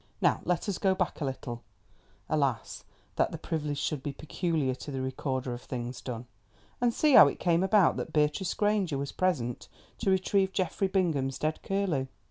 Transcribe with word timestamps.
Now 0.19 0.41
let 0.45 0.67
us 0.67 0.79
go 0.79 0.95
back 0.95 1.21
a 1.21 1.25
little 1.25 1.61
(alas! 2.27 2.85
that 3.17 3.31
the 3.31 3.37
privilege 3.37 3.77
should 3.77 4.01
be 4.01 4.13
peculiar 4.13 4.73
to 4.73 4.89
the 4.89 4.99
recorder 4.99 5.53
of 5.53 5.61
things 5.61 6.01
done), 6.01 6.25
and 6.81 6.91
see 6.91 7.13
how 7.13 7.27
it 7.27 7.37
came 7.39 7.61
about 7.61 7.97
that 7.97 8.11
Beatrice 8.11 8.55
Granger 8.55 8.97
was 8.97 9.11
present 9.11 9.67
to 9.99 10.09
retrieve 10.09 10.53
Geoffrey 10.53 10.87
Bingham's 10.87 11.37
dead 11.37 11.61
curlew. 11.61 12.07